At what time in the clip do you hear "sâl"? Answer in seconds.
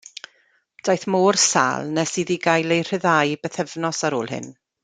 1.49-1.83